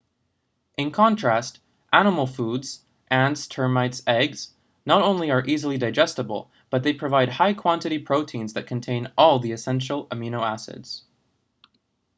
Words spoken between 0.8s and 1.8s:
contrast